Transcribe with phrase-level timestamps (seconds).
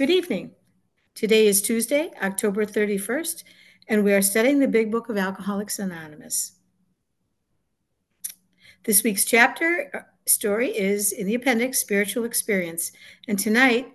[0.00, 0.52] Good evening.
[1.14, 3.44] Today is Tuesday, October 31st,
[3.86, 6.52] and we are studying the Big Book of Alcoholics Anonymous.
[8.84, 12.92] This week's chapter uh, story is in the appendix, Spiritual Experience.
[13.28, 13.92] And tonight,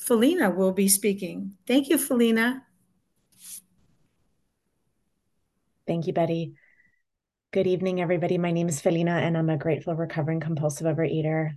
[0.00, 1.52] Felina will be speaking.
[1.68, 2.64] Thank you, Felina.
[5.86, 6.54] Thank you, Betty.
[7.52, 8.38] Good evening, everybody.
[8.38, 11.52] My name is Felina, and I'm a grateful recovering compulsive overeater.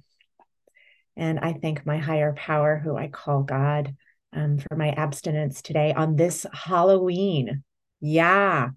[1.18, 3.96] And I thank my higher power, who I call God,
[4.34, 7.64] um, for my abstinence today on this Halloween.
[8.00, 8.70] Yeah.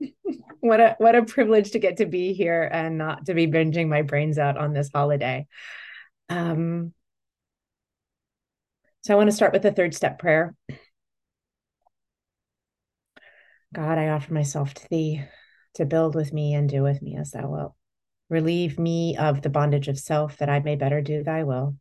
[0.60, 3.88] what a what a privilege to get to be here and not to be binging
[3.88, 5.46] my brains out on this holiday.
[6.28, 6.92] Um,
[9.02, 10.54] so I want to start with the third step prayer.
[13.72, 15.22] God, I offer myself to thee
[15.74, 17.77] to build with me and do with me as thou wilt.
[18.28, 21.76] Relieve me of the bondage of self that I may better do thy will.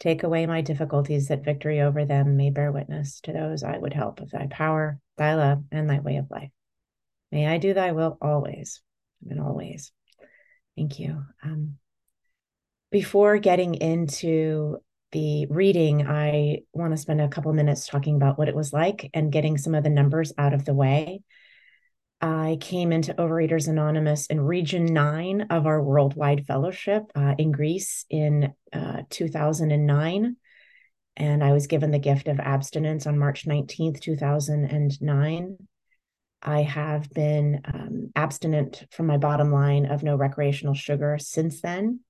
[0.00, 3.92] Take away my difficulties that victory over them may bear witness to those I would
[3.92, 6.50] help of thy power, thy love, and thy way of life.
[7.32, 8.80] May I do thy will always
[9.28, 9.92] and always.
[10.76, 11.24] Thank you.
[11.42, 11.76] Um,
[12.90, 14.78] before getting into
[15.12, 19.10] the reading, I want to spend a couple minutes talking about what it was like
[19.14, 21.22] and getting some of the numbers out of the way.
[22.24, 28.06] I came into Overeaters Anonymous in Region 9 of our worldwide fellowship uh, in Greece
[28.08, 30.36] in uh, 2009.
[31.18, 35.58] And I was given the gift of abstinence on March 19th, 2009.
[36.40, 42.00] I have been um, abstinent from my bottom line of no recreational sugar since then.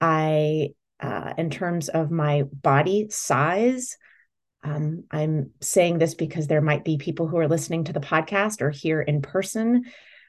[0.00, 3.96] I, uh, in terms of my body size,
[4.66, 8.60] um, I'm saying this because there might be people who are listening to the podcast
[8.60, 9.84] or here in person.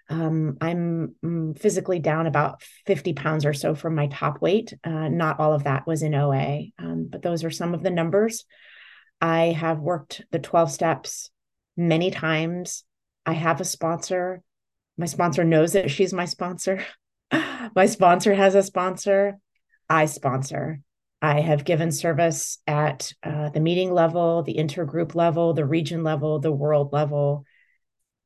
[0.09, 4.73] Um, I'm mm, physically down about 50 pounds or so from my top weight.
[4.83, 7.89] Uh, not all of that was in OA, um, but those are some of the
[7.89, 8.45] numbers.
[9.19, 11.31] I have worked the 12 steps
[11.75, 12.83] many times.
[13.25, 14.43] I have a sponsor.
[14.99, 16.85] My sponsor knows that she's my sponsor.
[17.75, 19.39] my sponsor has a sponsor.
[19.89, 20.81] I sponsor.
[21.21, 26.39] I have given service at uh, the meeting level, the intergroup level, the region level,
[26.39, 27.43] the world level.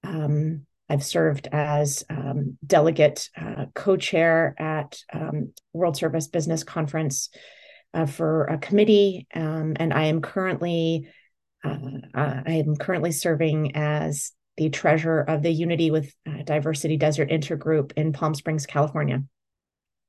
[0.03, 7.29] Um, I've served as um, delegate uh, co chair at um, World Service Business Conference
[7.93, 11.07] uh, for a committee, um, and I am currently.
[11.63, 11.77] Uh,
[12.13, 17.29] uh, I am currently serving as the treasurer of the Unity with uh, Diversity Desert
[17.29, 19.23] Intergroup in Palm Springs, California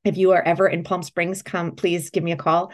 [0.05, 2.73] if you are ever in Palm Springs, come please give me a call.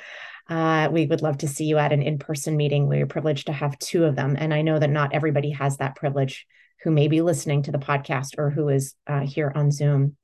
[0.49, 2.89] Uh, we would love to see you at an in person meeting.
[2.89, 4.35] We're privileged to have two of them.
[4.39, 6.47] And I know that not everybody has that privilege
[6.83, 10.17] who may be listening to the podcast or who is uh, here on Zoom.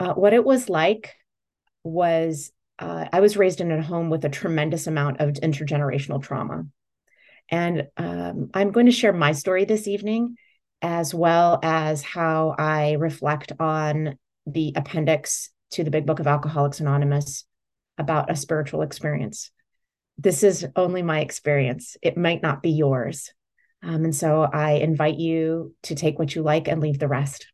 [0.00, 1.14] Uh, what it was like
[1.84, 6.64] was uh, I was raised in a home with a tremendous amount of intergenerational trauma.
[7.50, 10.36] And um, I'm going to share my story this evening,
[10.82, 14.18] as well as how I reflect on
[14.52, 17.44] the appendix to the Big Book of Alcoholics Anonymous
[17.98, 19.50] about a spiritual experience.
[20.16, 21.96] This is only my experience.
[22.02, 23.32] It might not be yours.
[23.82, 27.46] Um, and so I invite you to take what you like and leave the rest.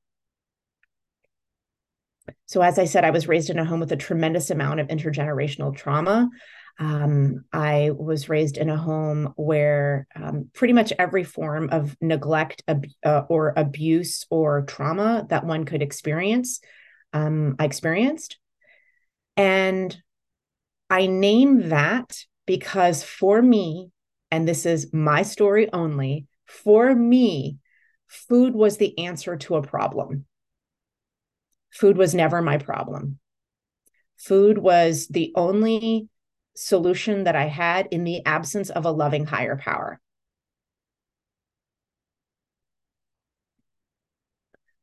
[2.46, 4.88] So, as I said, I was raised in a home with a tremendous amount of
[4.88, 6.30] intergenerational trauma.
[6.78, 12.62] Um, I was raised in a home where um, pretty much every form of neglect
[12.66, 16.60] ab- uh, or abuse or trauma that one could experience
[17.14, 18.38] um, I experienced.
[19.36, 19.96] And
[20.90, 23.90] I name that because for me,
[24.30, 27.58] and this is my story only, for me,
[28.06, 30.26] food was the answer to a problem.
[31.72, 33.18] Food was never my problem.
[34.16, 36.08] Food was the only
[36.56, 40.00] solution that I had in the absence of a loving higher power.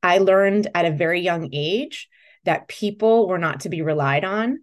[0.03, 2.09] I learned at a very young age
[2.45, 4.59] that people were not to be relied on,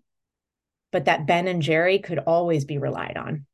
[0.90, 3.46] but that Ben and Jerry could always be relied on.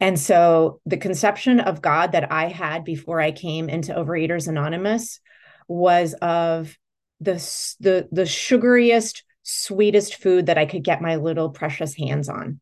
[0.00, 5.20] And so the conception of God that I had before I came into Overeaters Anonymous
[5.68, 6.76] was of
[7.20, 7.34] the,
[7.80, 12.60] the, the sugariest, sweetest food that I could get my little precious hands on.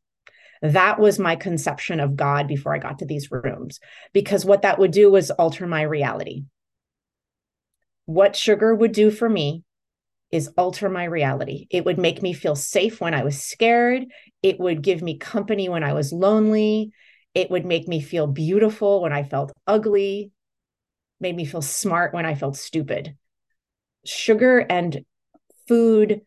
[0.62, 3.81] That was my conception of God before I got to these rooms,
[4.12, 6.45] because what that would do was alter my reality.
[8.07, 9.65] What sugar would do for me
[10.35, 11.67] is alter my reality.
[11.71, 14.05] It would make me feel safe when I was scared.
[14.43, 16.91] It would give me company when I was lonely.
[17.35, 20.33] It would make me feel beautiful when I felt ugly,
[21.21, 23.17] made me feel smart when I felt stupid.
[24.05, 25.05] Sugar and
[25.69, 26.23] food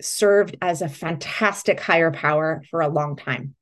[0.00, 3.56] served as a fantastic higher power for a long time.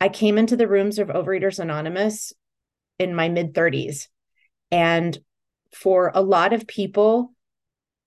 [0.00, 2.32] I came into the rooms of Overeaters Anonymous
[2.98, 4.08] in my mid 30s.
[4.74, 5.16] And
[5.72, 7.32] for a lot of people,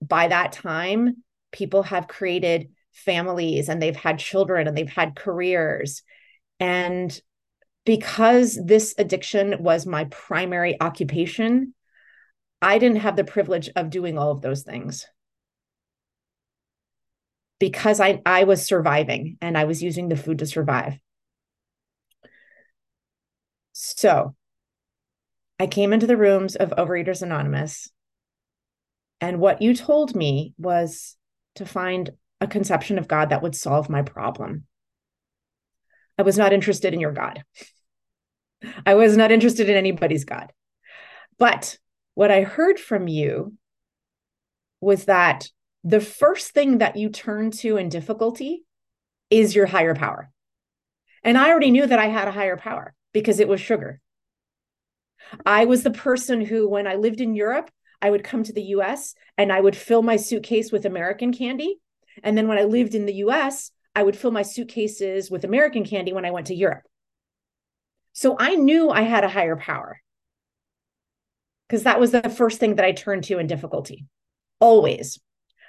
[0.01, 1.23] by that time,
[1.53, 6.03] people have created families and they've had children and they've had careers.
[6.59, 7.17] And
[7.85, 11.73] because this addiction was my primary occupation,
[12.61, 15.05] I didn't have the privilege of doing all of those things
[17.59, 20.99] because I, I was surviving and I was using the food to survive.
[23.71, 24.35] So
[25.59, 27.89] I came into the rooms of Overeaters Anonymous.
[29.19, 31.15] And what you told me was
[31.55, 34.65] to find a conception of God that would solve my problem.
[36.17, 37.43] I was not interested in your God.
[38.85, 40.51] I was not interested in anybody's God.
[41.39, 41.77] But
[42.13, 43.53] what I heard from you
[44.79, 45.49] was that
[45.83, 48.63] the first thing that you turn to in difficulty
[49.29, 50.29] is your higher power.
[51.23, 53.99] And I already knew that I had a higher power because it was sugar.
[55.45, 57.69] I was the person who, when I lived in Europe,
[58.01, 61.79] I would come to the US and I would fill my suitcase with American candy.
[62.23, 65.83] And then when I lived in the US, I would fill my suitcases with American
[65.83, 66.83] candy when I went to Europe.
[68.13, 70.01] So I knew I had a higher power
[71.67, 74.05] because that was the first thing that I turned to in difficulty.
[74.59, 75.19] Always.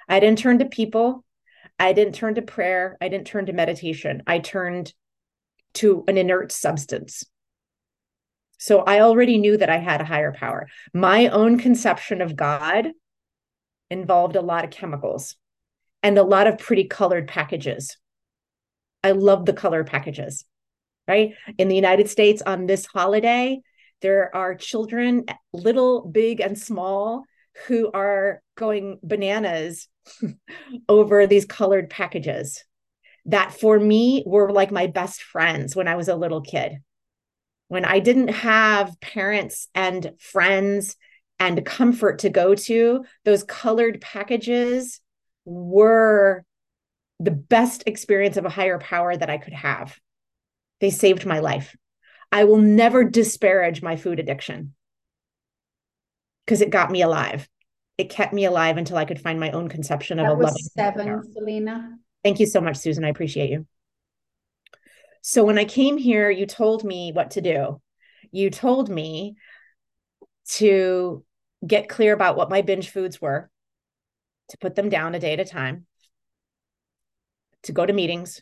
[0.07, 1.23] I didn't turn to people.
[1.77, 2.97] I didn't turn to prayer.
[3.01, 4.23] I didn't turn to meditation.
[4.25, 4.93] I turned
[5.75, 7.23] to an inert substance.
[8.59, 10.67] So I already knew that I had a higher power.
[10.93, 12.89] My own conception of God
[13.89, 15.35] involved a lot of chemicals
[16.03, 17.97] and a lot of pretty colored packages.
[19.03, 20.45] I love the color packages,
[21.07, 21.33] right?
[21.57, 23.61] In the United States on this holiday,
[24.01, 27.23] there are children, little, big, and small,
[27.67, 29.87] who are going bananas
[30.89, 32.63] over these colored packages
[33.25, 36.79] that for me were like my best friends when I was a little kid.
[37.69, 40.97] When I didn't have parents and friends
[41.39, 44.99] and comfort to go to, those colored packages
[45.45, 46.43] were
[47.19, 49.97] the best experience of a higher power that I could have.
[50.81, 51.75] They saved my life.
[52.31, 54.73] I will never disparage my food addiction
[56.45, 57.47] because it got me alive.
[57.99, 60.63] It kept me alive until I could find my own conception of that a loving.
[60.75, 61.97] Seven, Felina.
[62.23, 63.05] Thank you so much, Susan.
[63.05, 63.67] I appreciate you.
[65.29, 67.79] So when I came here, you told me what to do.
[68.31, 69.35] You told me
[70.53, 71.23] to
[71.67, 73.51] get clear about what my binge foods were,
[74.47, 75.85] to put them down a day at a time,
[77.61, 78.41] to go to meetings,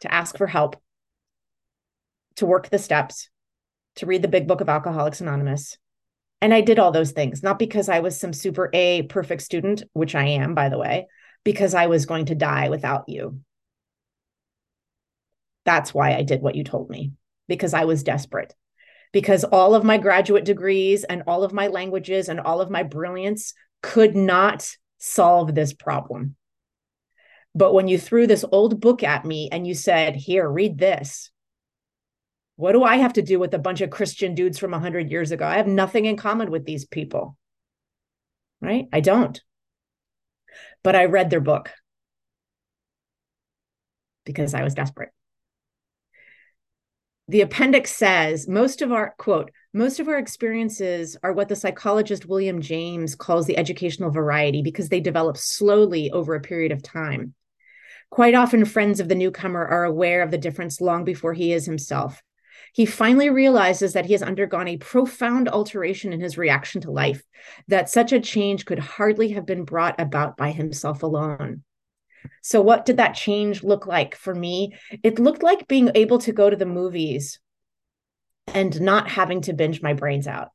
[0.00, 0.76] to ask for help,
[2.36, 3.30] to work the steps,
[3.94, 5.78] to read the big book of Alcoholics Anonymous.
[6.42, 9.82] And I did all those things, not because I was some super A perfect student,
[9.94, 11.06] which I am, by the way,
[11.42, 13.40] because I was going to die without you.
[15.68, 17.12] That's why I did what you told me,
[17.46, 18.54] because I was desperate.
[19.12, 22.84] Because all of my graduate degrees and all of my languages and all of my
[22.84, 24.66] brilliance could not
[24.96, 26.36] solve this problem.
[27.54, 31.30] But when you threw this old book at me and you said, Here, read this,
[32.56, 35.32] what do I have to do with a bunch of Christian dudes from 100 years
[35.32, 35.46] ago?
[35.46, 37.36] I have nothing in common with these people.
[38.62, 38.86] Right?
[38.90, 39.38] I don't.
[40.82, 41.70] But I read their book
[44.24, 45.10] because I was desperate.
[47.28, 52.26] The appendix says most of our quote, most of our experiences are what the psychologist
[52.26, 57.34] William James calls the educational variety because they develop slowly over a period of time.
[58.10, 61.66] Quite often, friends of the newcomer are aware of the difference long before he is
[61.66, 62.22] himself
[62.72, 67.22] he finally realizes that he has undergone a profound alteration in his reaction to life,
[67.68, 71.62] that such a change could hardly have been brought about by himself alone.
[72.42, 74.74] So, what did that change look like for me?
[75.02, 77.38] It looked like being able to go to the movies
[78.46, 80.50] and not having to binge my brains out.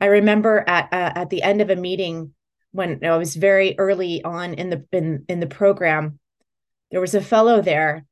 [0.00, 2.34] I remember at uh, at the end of a meeting
[2.72, 6.18] when I was very early on in the in in the program,
[6.90, 8.04] there was a fellow there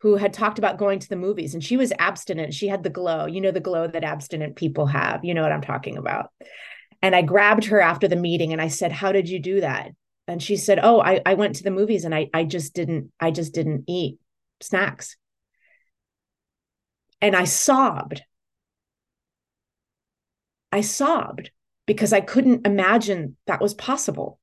[0.00, 2.54] who had talked about going to the movies and she was abstinent.
[2.54, 5.24] She had the glow, you know, the glow that abstinent people have.
[5.24, 6.30] You know what I'm talking about.
[7.02, 9.90] And I grabbed her after the meeting and I said, How did you do that?
[10.28, 13.12] And she said, Oh, I, I went to the movies and I, I just didn't,
[13.20, 14.18] I just didn't eat
[14.60, 15.16] snacks.
[17.20, 18.22] And I sobbed.
[20.72, 21.50] I sobbed
[21.86, 24.38] because I couldn't imagine that was possible.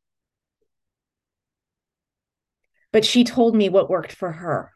[2.91, 4.71] But she told me what worked for her.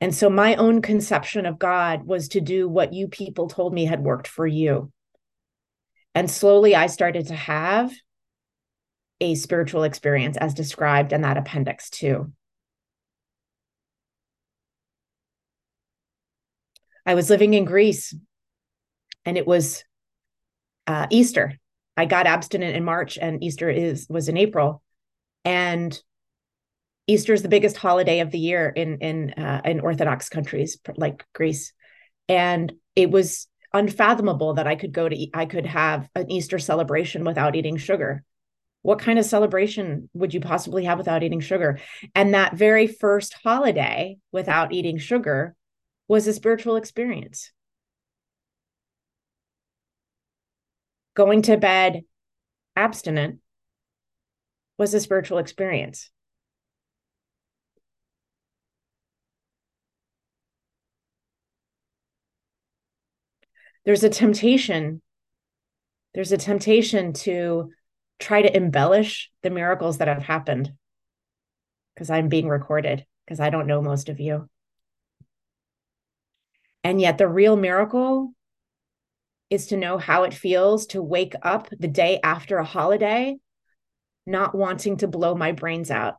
[0.00, 3.86] And so my own conception of God was to do what you people told me
[3.86, 4.92] had worked for you.
[6.14, 7.92] And slowly I started to have
[9.20, 12.32] a spiritual experience as described in that appendix, too.
[17.06, 18.14] I was living in Greece
[19.24, 19.84] and it was
[20.86, 21.54] uh, Easter.
[21.96, 24.82] I got abstinent in March and Easter is was in April.
[25.44, 25.98] And
[27.06, 31.24] Easter is the biggest holiday of the year in in uh, in Orthodox countries like
[31.32, 31.72] Greece,
[32.28, 37.24] and it was unfathomable that I could go to I could have an Easter celebration
[37.24, 38.24] without eating sugar.
[38.86, 41.80] What kind of celebration would you possibly have without eating sugar?
[42.14, 45.56] And that very first holiday without eating sugar
[46.06, 47.50] was a spiritual experience.
[51.16, 52.02] Going to bed
[52.76, 53.40] abstinent
[54.78, 56.08] was a spiritual experience.
[63.84, 65.02] There's a temptation,
[66.14, 67.72] there's a temptation to
[68.18, 70.72] try to embellish the miracles that have happened
[71.94, 74.48] because I'm being recorded, because I don't know most of you.
[76.84, 78.32] And yet, the real miracle
[79.50, 83.36] is to know how it feels to wake up the day after a holiday,
[84.26, 86.16] not wanting to blow my brains out.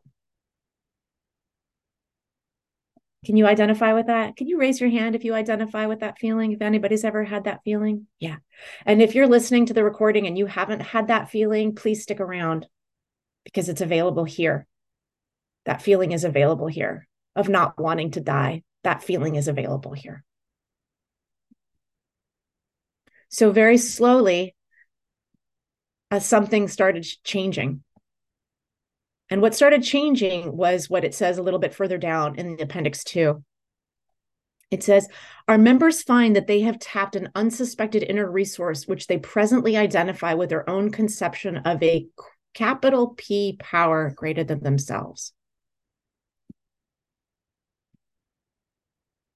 [3.28, 4.38] Can you identify with that?
[4.38, 6.54] Can you raise your hand if you identify with that feeling?
[6.54, 8.08] If anybody's ever had that feeling?
[8.20, 8.38] Yeah.
[8.86, 12.22] And if you're listening to the recording and you haven't had that feeling, please stick
[12.22, 12.68] around
[13.44, 14.66] because it's available here.
[15.66, 17.06] That feeling is available here
[17.36, 18.64] of not wanting to die.
[18.86, 20.24] That feeling is available here.
[23.28, 24.56] So very slowly,
[26.12, 27.84] uh, something started changing.
[29.30, 32.64] And what started changing was what it says a little bit further down in the
[32.64, 33.44] appendix two.
[34.72, 35.08] It says,
[35.48, 40.34] Our members find that they have tapped an unsuspected inner resource, which they presently identify
[40.34, 42.08] with their own conception of a
[42.54, 45.34] capital P power greater than themselves.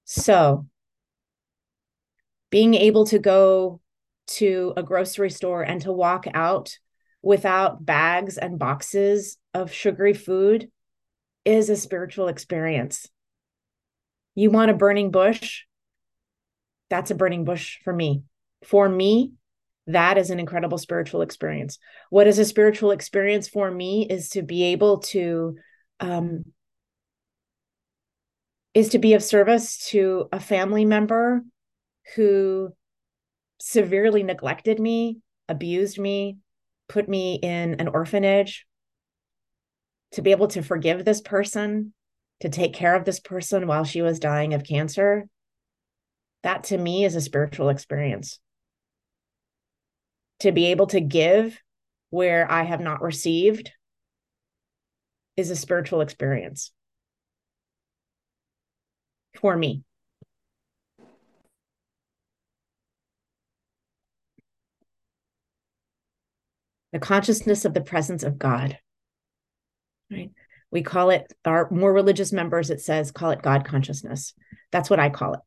[0.04, 0.66] So,
[2.50, 3.80] being able to go
[4.26, 6.78] to a grocery store and to walk out
[7.22, 10.70] without bags and boxes of sugary food
[11.44, 13.08] is a spiritual experience.
[14.34, 15.62] You want a burning bush?
[16.90, 18.24] That's a burning bush for me.
[18.64, 19.32] For me,
[19.86, 21.78] that is an incredible spiritual experience.
[22.10, 25.56] What is a spiritual experience for me is to be able to
[26.00, 26.44] um,
[28.74, 31.42] is to be of service to a family member
[32.16, 32.72] who
[33.60, 36.38] severely neglected me, abused me,
[36.92, 38.66] put me in an orphanage,
[40.12, 41.94] to be able to forgive this person,
[42.40, 45.26] to take care of this person while she was dying of cancer,
[46.42, 48.38] that to me is a spiritual experience.
[50.40, 51.58] To be able to give
[52.10, 53.72] where I have not received
[55.34, 56.72] is a spiritual experience
[59.40, 59.82] for me.
[66.92, 68.78] The consciousness of the presence of God.
[70.10, 70.30] Right?
[70.70, 74.34] We call it our more religious members, it says, call it God consciousness.
[74.70, 75.40] That's what I call it.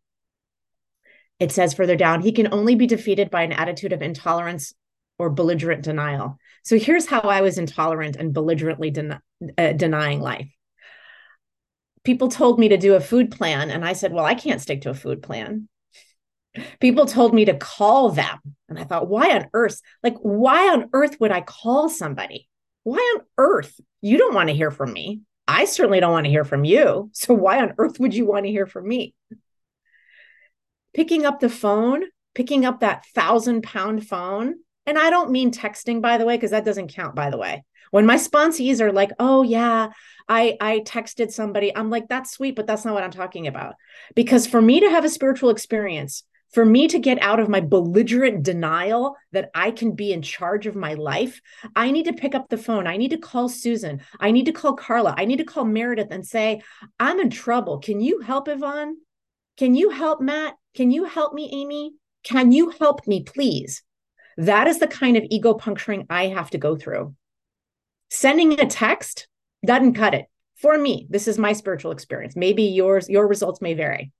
[1.39, 4.73] It says further down, he can only be defeated by an attitude of intolerance
[5.17, 6.37] or belligerent denial.
[6.63, 9.19] So here's how I was intolerant and belligerently den-
[9.57, 10.49] uh, denying life.
[12.03, 14.81] People told me to do a food plan, and I said, Well, I can't stick
[14.81, 15.67] to a food plan
[16.79, 18.39] people told me to call them.
[18.69, 19.81] And I thought, why on earth?
[20.03, 22.47] Like, why on earth would I call somebody?
[22.83, 23.79] Why on earth?
[24.01, 25.21] You don't want to hear from me.
[25.47, 27.09] I certainly don't want to hear from you.
[27.13, 29.13] So, why on earth would you want to hear from me?
[30.93, 34.55] Picking up the phone, picking up that thousand pound phone.
[34.85, 37.63] And I don't mean texting, by the way, because that doesn't count, by the way.
[37.91, 39.89] When my sponsees are like, oh, yeah,
[40.27, 43.75] I, I texted somebody, I'm like, that's sweet, but that's not what I'm talking about.
[44.15, 46.23] Because for me to have a spiritual experience,
[46.55, 50.67] for me to get out of my belligerent denial that I can be in charge
[50.67, 51.41] of my life,
[51.75, 52.87] I need to pick up the phone.
[52.87, 53.99] I need to call Susan.
[54.21, 55.13] I need to call Carla.
[55.17, 56.61] I need to call Meredith and say,
[56.97, 57.79] I'm in trouble.
[57.79, 58.95] Can you help Yvonne?
[59.57, 60.53] Can you help Matt?
[60.75, 61.95] Can you help me, Amy?
[62.23, 63.83] Can you help me, please?
[64.37, 67.15] That is the kind of ego puncturing I have to go through.
[68.09, 69.27] Sending a text
[69.65, 70.27] doesn't cut it.
[70.55, 72.37] For me, this is my spiritual experience.
[72.37, 74.13] Maybe yours, your results may vary.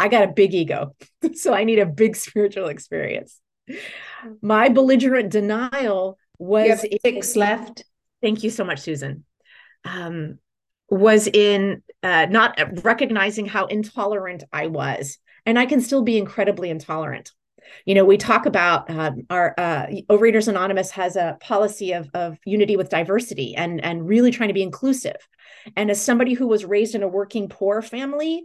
[0.00, 0.96] I got a big ego.
[1.34, 3.38] so I need a big spiritual experience.
[4.40, 7.84] My belligerent denial was six left.
[8.22, 9.24] Thank you so much, Susan.
[9.84, 10.38] Um,
[10.88, 15.18] was in uh, not recognizing how intolerant I was.
[15.46, 17.32] And I can still be incredibly intolerant.
[17.84, 22.38] You know, we talk about um, our uh, Overeaters Anonymous has a policy of, of
[22.44, 25.16] unity with diversity and, and really trying to be inclusive.
[25.76, 28.44] And as somebody who was raised in a working poor family,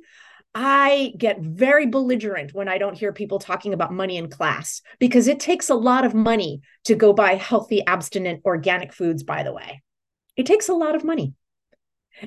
[0.58, 5.28] I get very belligerent when I don't hear people talking about money in class because
[5.28, 9.52] it takes a lot of money to go buy healthy, abstinent, organic foods, by the
[9.52, 9.84] way.
[10.38, 11.34] It takes a lot of money.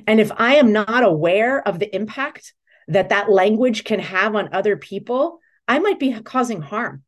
[0.05, 2.53] And if I am not aware of the impact
[2.87, 7.01] that that language can have on other people, I might be causing harm.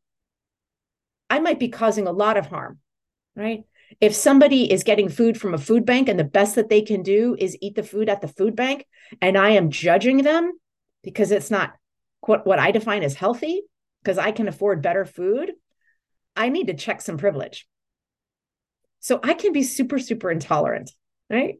[1.30, 2.80] I might be causing a lot of harm,
[3.36, 3.62] right?
[4.00, 7.04] If somebody is getting food from a food bank and the best that they can
[7.04, 8.86] do is eat the food at the food bank,
[9.20, 10.52] and I am judging them
[11.02, 11.74] because it's not
[12.20, 13.62] what, what I define as healthy,
[14.02, 15.52] because I can afford better food,
[16.36, 17.66] I need to check some privilege.
[19.00, 20.90] So I can be super, super intolerant,
[21.28, 21.56] right?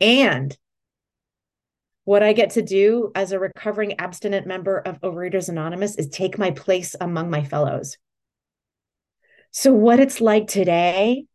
[0.00, 0.56] And
[2.04, 6.36] what I get to do as a recovering abstinent member of Overeaters Anonymous is take
[6.36, 7.96] my place among my fellows.
[9.52, 11.26] So, what it's like today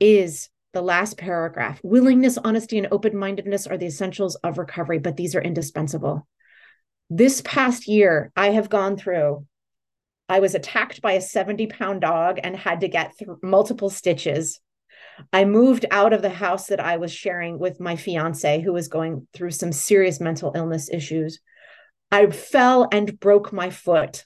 [0.00, 5.16] is the last paragraph willingness, honesty, and open mindedness are the essentials of recovery, but
[5.16, 6.26] these are indispensable.
[7.10, 9.46] This past year, I have gone through,
[10.28, 14.60] I was attacked by a 70 pound dog and had to get through multiple stitches.
[15.32, 18.88] I moved out of the house that I was sharing with my fiance, who was
[18.88, 21.40] going through some serious mental illness issues.
[22.10, 24.24] I fell and broke my foot.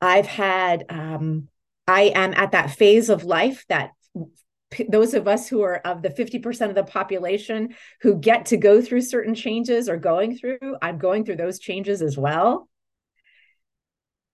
[0.00, 1.48] I've had, um,
[1.86, 3.90] I am at that phase of life that
[4.88, 8.80] those of us who are of the 50% of the population who get to go
[8.80, 12.68] through certain changes are going through, I'm going through those changes as well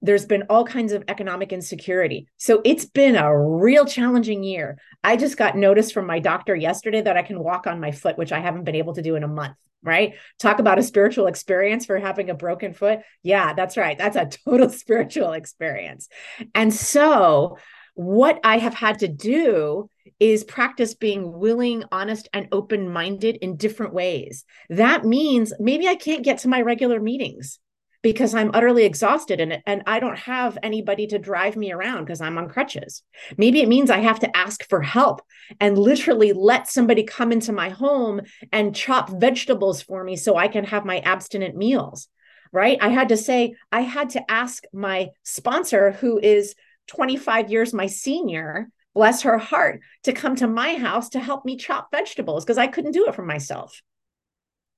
[0.02, 2.28] there's been all kinds of economic insecurity.
[2.36, 4.78] So it's been a real challenging year.
[5.02, 8.18] I just got notice from my doctor yesterday that I can walk on my foot,
[8.18, 10.14] which I haven't been able to do in a month, right?
[10.38, 13.00] Talk about a spiritual experience for having a broken foot.
[13.22, 13.96] Yeah, that's right.
[13.96, 16.08] That's a total spiritual experience.
[16.54, 17.58] And so,
[17.96, 19.88] what I have had to do
[20.20, 24.44] is practice being willing, honest, and open minded in different ways.
[24.68, 27.58] That means maybe I can't get to my regular meetings
[28.02, 32.20] because I'm utterly exhausted and, and I don't have anybody to drive me around because
[32.20, 33.02] I'm on crutches.
[33.38, 35.22] Maybe it means I have to ask for help
[35.58, 38.20] and literally let somebody come into my home
[38.52, 42.08] and chop vegetables for me so I can have my abstinent meals.
[42.52, 42.78] Right.
[42.80, 46.54] I had to say, I had to ask my sponsor, who is
[46.88, 51.56] 25 years my senior, bless her heart, to come to my house to help me
[51.56, 53.82] chop vegetables because I couldn't do it for myself.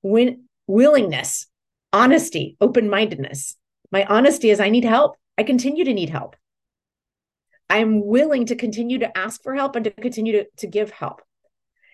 [0.01, 1.47] When willingness
[1.91, 3.55] honesty, open mindedness.
[3.91, 5.15] My honesty is I need help.
[5.37, 6.35] I continue to need help.
[7.69, 11.21] I'm willing to continue to ask for help and to continue to, to give help.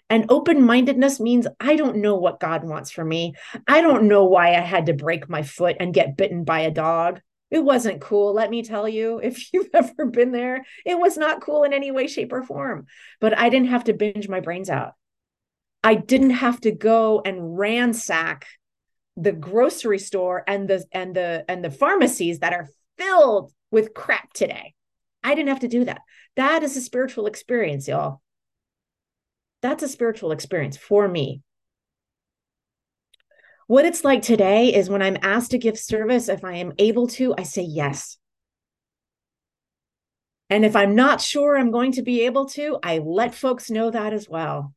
[0.09, 3.33] And open mindedness means I don't know what God wants for me.
[3.67, 6.71] I don't know why I had to break my foot and get bitten by a
[6.71, 7.21] dog.
[7.51, 9.19] It wasn't cool, let me tell you.
[9.19, 12.85] If you've ever been there, it was not cool in any way, shape, or form.
[13.19, 14.93] But I didn't have to binge my brains out.
[15.83, 18.47] I didn't have to go and ransack
[19.17, 24.33] the grocery store and the and the and the pharmacies that are filled with crap
[24.33, 24.73] today.
[25.23, 26.01] I didn't have to do that.
[26.35, 28.21] That is a spiritual experience, y'all.
[29.61, 31.41] That's a spiritual experience for me.
[33.67, 37.07] What it's like today is when I'm asked to give service, if I am able
[37.07, 38.17] to, I say yes.
[40.49, 43.89] And if I'm not sure I'm going to be able to, I let folks know
[43.89, 44.73] that as well.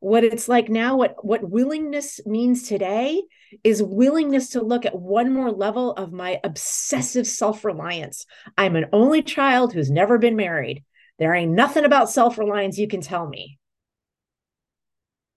[0.00, 3.22] What it's like now what what willingness means today
[3.62, 8.24] is willingness to look at one more level of my obsessive self-reliance.
[8.56, 10.84] I'm an only child who's never been married.
[11.18, 13.58] There ain't nothing about self-reliance you can tell me.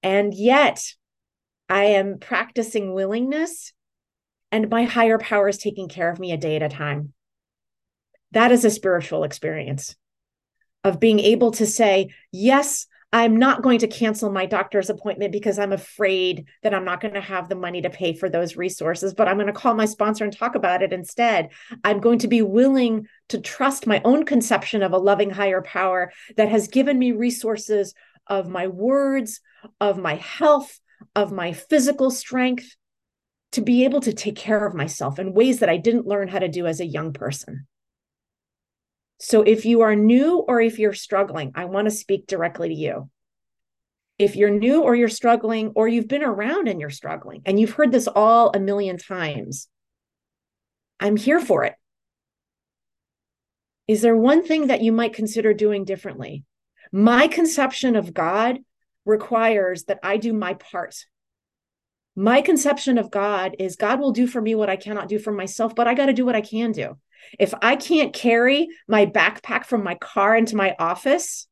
[0.02, 0.82] And yet
[1.74, 3.74] i am practicing willingness
[4.52, 7.14] and my higher power is taking care of me a day at a time
[8.32, 9.96] that is a spiritual experience
[10.84, 15.60] of being able to say yes I'm not going to cancel my doctor's appointment because
[15.60, 19.14] I'm afraid that I'm not going to have the money to pay for those resources,
[19.14, 21.50] but I'm going to call my sponsor and talk about it instead.
[21.84, 26.12] I'm going to be willing to trust my own conception of a loving higher power
[26.38, 27.94] that has given me resources
[28.26, 29.42] of my words,
[29.80, 30.80] of my health,
[31.16, 32.76] of my physical strength
[33.54, 36.40] to be able to take care of myself in ways that I didn't learn how
[36.40, 37.68] to do as a young person.
[39.20, 42.76] So if you are new or if you're struggling, I want to speak directly to
[42.76, 43.10] you.
[44.20, 47.72] If you're new or you're struggling, or you've been around and you're struggling, and you've
[47.72, 49.68] heard this all a million times,
[51.00, 51.76] I'm here for it.
[53.88, 56.46] Is there one thing that you might consider doing differently?
[56.92, 58.60] My conception of God
[59.06, 61.06] requires that I do my part.
[62.16, 65.32] My conception of God is God will do for me what I cannot do for
[65.32, 66.98] myself, but I got to do what I can do.
[67.40, 71.48] If I can't carry my backpack from my car into my office,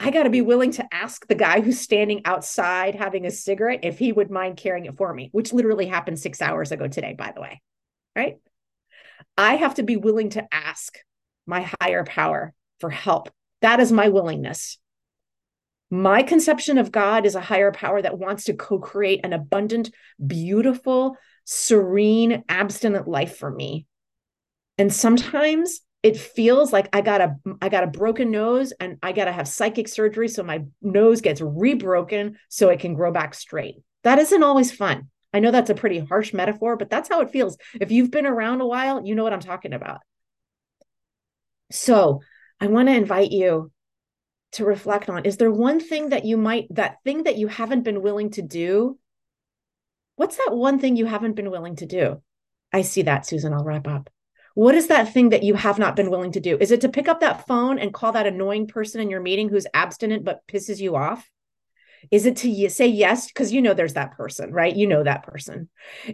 [0.00, 3.80] I got to be willing to ask the guy who's standing outside having a cigarette
[3.84, 7.14] if he would mind carrying it for me, which literally happened six hours ago today,
[7.16, 7.62] by the way.
[8.14, 8.36] Right.
[9.38, 10.98] I have to be willing to ask
[11.46, 13.30] my higher power for help.
[13.62, 14.78] That is my willingness.
[15.94, 19.92] My conception of God is a higher power that wants to co create an abundant,
[20.26, 23.86] beautiful, serene, abstinent life for me.
[24.76, 29.12] And sometimes it feels like I got a I got a broken nose and I
[29.12, 33.32] got to have psychic surgery so my nose gets rebroken so it can grow back
[33.32, 33.76] straight.
[34.02, 35.10] That isn't always fun.
[35.32, 37.56] I know that's a pretty harsh metaphor, but that's how it feels.
[37.80, 40.00] If you've been around a while, you know what I'm talking about.
[41.70, 42.20] So,
[42.60, 43.70] I want to invite you
[44.54, 45.24] to reflect on.
[45.24, 48.42] Is there one thing that you might that thing that you haven't been willing to
[48.42, 48.98] do?
[50.16, 52.22] What's that one thing you haven't been willing to do?
[52.72, 54.10] I see that susan i'll wrap up.
[54.54, 56.56] What is that thing that you have not been willing to do?
[56.60, 59.48] Is it to pick up that phone and call that annoying person in your meeting
[59.48, 61.28] who's abstinent but pisses you off?
[62.10, 64.74] Is it to say yes because you know there's that person right?
[64.74, 65.68] You know that person.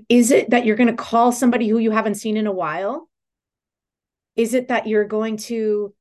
[0.09, 3.09] Is it that you're going to call somebody who you haven't seen in a while?
[4.37, 5.94] Is it that you're going to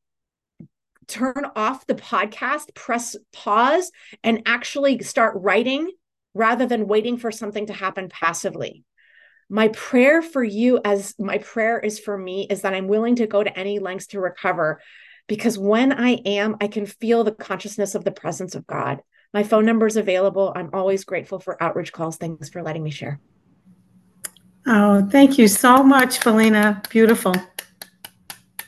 [1.09, 3.91] turn off the podcast, press pause,
[4.23, 5.91] and actually start writing
[6.33, 8.85] rather than waiting for something to happen passively.
[9.49, 13.27] My prayer for you, as my prayer is for me, is that I'm willing to
[13.27, 14.79] go to any lengths to recover.
[15.27, 19.01] Because when I am, I can feel the consciousness of the presence of God.
[19.33, 20.53] My phone number is available.
[20.55, 22.17] I'm always grateful for outreach calls.
[22.17, 23.19] Thanks for letting me share.
[24.67, 26.81] Oh, thank you so much, Felina.
[26.89, 27.33] Beautiful.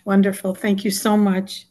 [0.06, 0.56] Wonderful.
[0.56, 1.68] Thank you so much.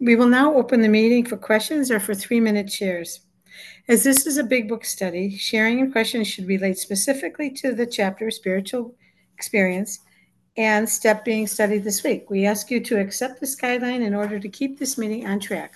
[0.00, 3.20] We will now open the meeting for questions or for three-minute shares.
[3.88, 7.86] As this is a big book study, sharing and questions should relate specifically to the
[7.86, 8.94] chapter spiritual
[9.34, 9.98] experience
[10.56, 12.30] and step being studied this week.
[12.30, 15.74] We ask you to accept this guideline in order to keep this meeting on track.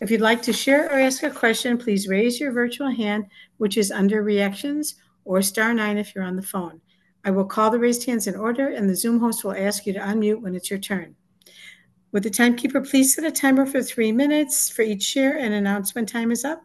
[0.00, 3.26] If you'd like to share or ask a question, please raise your virtual hand,
[3.58, 6.80] which is under reactions, or star nine if you're on the phone.
[7.24, 9.92] I will call the raised hands in order, and the Zoom host will ask you
[9.92, 11.14] to unmute when it's your turn.
[12.16, 15.94] Would the timekeeper please set a timer for three minutes for each share and announce
[15.94, 16.64] when time is up?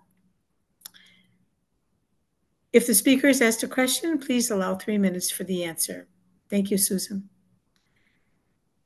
[2.71, 6.07] If the speaker is asked a question, please allow three minutes for the answer.
[6.49, 7.27] Thank you, Susan.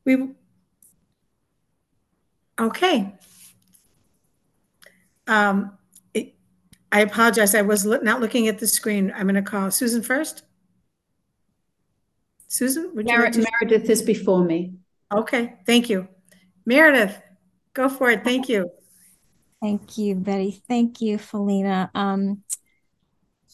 [0.05, 0.29] We
[2.59, 3.13] okay.
[5.27, 5.77] Um,
[6.15, 6.33] it,
[6.91, 7.53] I apologize.
[7.53, 9.13] I was lo not looking at the screen.
[9.15, 10.41] I'm going to call Susan first.
[12.47, 14.73] Susan, would you Mer like Meredith is before me.
[15.13, 16.07] Okay, thank you.
[16.65, 17.21] Meredith,
[17.73, 18.23] go for it.
[18.23, 18.71] Thank you.
[19.61, 20.61] Thank you, Betty.
[20.67, 21.89] Thank you, Felina.
[21.93, 22.43] Um,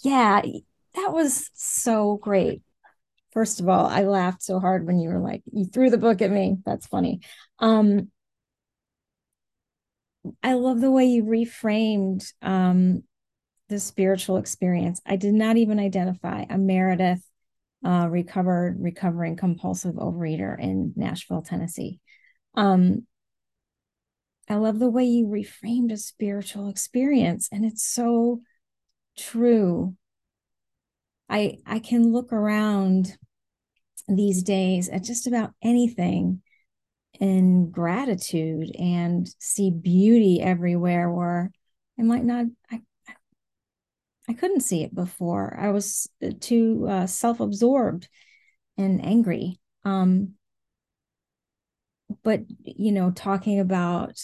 [0.04, 0.42] yeah,
[0.96, 2.64] that was so great.
[3.32, 6.22] First of all, I laughed so hard when you were like, you threw the book
[6.22, 6.58] at me.
[6.66, 7.22] That's funny.
[7.60, 8.12] Um,
[10.44, 13.04] I love the way you reframed um,
[13.70, 15.02] the spiritual experience.
[15.06, 17.24] I did not even identify a Meredith
[17.86, 22.00] uh, recovered, recovering compulsive overeater in Nashville, Tennessee.
[22.56, 23.08] Um,
[24.50, 28.42] I love the way you reframed a spiritual experience, and it's so
[29.18, 29.96] true.
[31.30, 33.18] I I can look around
[34.08, 36.42] these days at just about anything
[37.20, 41.52] in gratitude and see beauty everywhere where
[42.00, 42.82] I might not I
[44.28, 45.58] I couldn't see it before.
[45.60, 46.08] I was
[46.40, 48.08] too uh, self-absorbed
[48.78, 49.60] and angry.
[49.84, 50.36] Um,
[52.24, 54.20] but you know talking about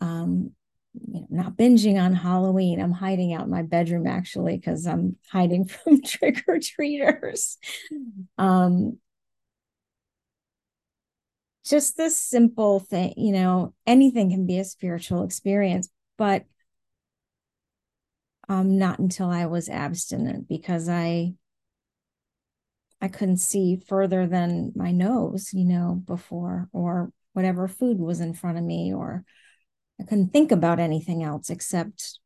[0.00, 0.50] um
[0.94, 5.16] you know, not binging on halloween i'm hiding out in my bedroom actually because i'm
[5.30, 7.56] hiding from trick-or-treaters
[8.38, 8.98] um
[11.64, 16.44] just this simple thing you know anything can be a spiritual experience but
[18.48, 21.32] um not until i was abstinent because i
[23.04, 28.32] I couldn't see further than my nose, you know, before, or whatever food was in
[28.32, 29.24] front of me, or
[30.00, 32.18] I couldn't think about anything else except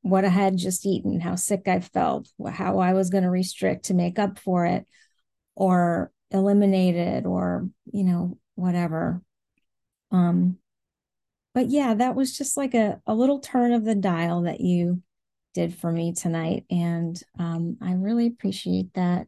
[0.00, 3.84] what I had just eaten, how sick I felt, how I was going to restrict
[3.84, 4.86] to make up for it,
[5.54, 9.20] or eliminate it, or, you know, whatever.
[10.10, 10.56] Um,
[11.52, 15.02] but yeah, that was just like a, a little turn of the dial that you
[15.52, 16.64] did for me tonight.
[16.70, 19.26] And um, I really appreciate that.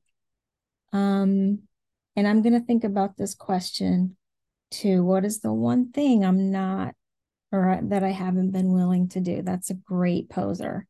[0.92, 1.60] Um,
[2.16, 4.16] and I'm going to think about this question
[4.70, 5.04] too.
[5.04, 6.94] What is the one thing I'm not
[7.50, 9.42] or that I haven't been willing to do?
[9.42, 10.86] That's a great poser.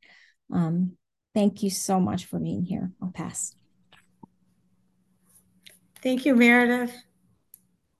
[0.53, 0.93] Um,
[1.35, 2.91] thank you so much for being here.
[3.01, 3.55] I'll pass.
[6.03, 6.95] Thank you, Meredith.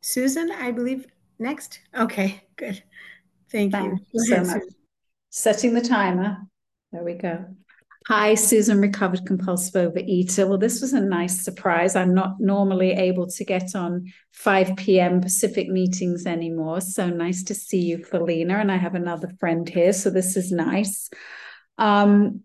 [0.01, 1.07] Susan, I believe
[1.39, 1.81] next.
[1.97, 2.83] Okay, good.
[3.51, 3.81] Thank you.
[3.81, 4.63] Thank you so much.
[5.31, 6.39] Setting the timer.
[6.91, 7.47] There we go.
[8.09, 10.49] Hi, Susan, recovered compulsive overeater.
[10.49, 11.95] Well, this was a nice surprise.
[11.95, 15.21] I'm not normally able to get on 5 p.m.
[15.21, 16.81] Pacific meetings anymore.
[16.81, 18.59] So nice to see you, Felina.
[18.59, 19.93] And I have another friend here.
[19.93, 21.11] So this is nice.
[21.79, 22.41] Um,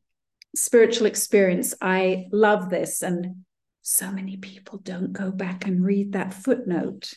[0.55, 1.73] spiritual experience.
[1.81, 3.01] I love this.
[3.01, 3.43] And
[3.81, 7.11] so many people don't go back and read that footnote.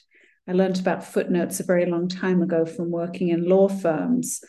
[0.49, 4.41] I learned about footnotes a very long time ago from working in law firms.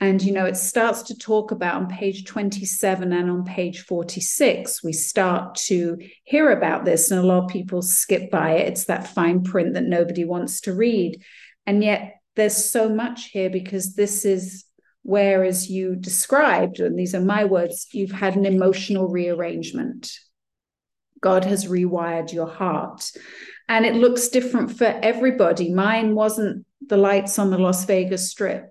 [0.00, 4.84] And, you know, it starts to talk about on page 27 and on page 46,
[4.84, 7.10] we start to hear about this.
[7.10, 8.68] And a lot of people skip by it.
[8.68, 11.20] It's that fine print that nobody wants to read.
[11.66, 14.64] And yet there's so much here because this is
[15.02, 20.12] where, as you described, and these are my words, you've had an emotional rearrangement.
[21.20, 23.10] God has rewired your heart.
[23.68, 25.74] And it looks different for everybody.
[25.74, 28.70] Mine wasn't the lights on the Las Vegas Strip.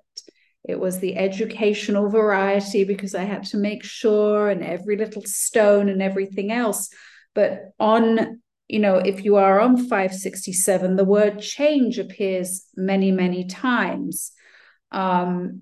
[0.68, 5.88] It was the educational variety because I had to make sure and every little stone
[5.88, 6.90] and everything else.
[7.34, 13.46] But on, you know, if you are on 567, the word change appears many, many
[13.46, 14.34] times.
[14.92, 15.62] Um,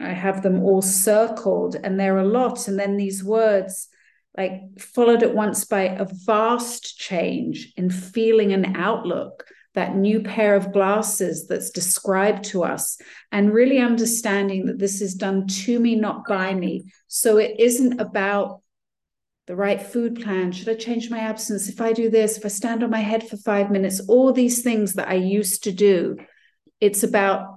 [0.00, 2.68] I have them all circled and there are a lot.
[2.68, 3.88] And then these words,
[4.36, 10.54] like followed at once by a vast change in feeling and outlook that new pair
[10.54, 12.98] of glasses that's described to us,
[13.30, 16.84] and really understanding that this is done to me, not by me.
[17.08, 18.60] So it isn't about
[19.46, 20.52] the right food plan.
[20.52, 21.68] Should I change my absence?
[21.68, 24.62] If I do this, if I stand on my head for five minutes, all these
[24.62, 26.16] things that I used to do,
[26.80, 27.51] it's about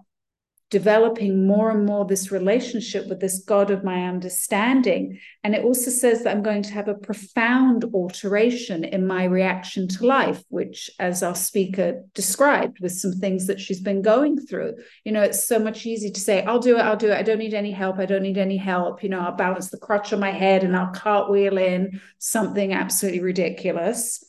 [0.71, 5.19] developing more and more this relationship with this God of my understanding.
[5.43, 9.88] And it also says that I'm going to have a profound alteration in my reaction
[9.89, 14.73] to life, which, as our speaker described, with some things that she's been going through.
[15.04, 17.17] You know, it's so much easier to say, I'll do it, I'll do it.
[17.17, 17.99] I don't need any help.
[17.99, 19.04] I don't need any help.
[19.04, 23.21] You know, I'll balance the crutch on my head and I'll cartwheel in something absolutely
[23.21, 24.23] ridiculous.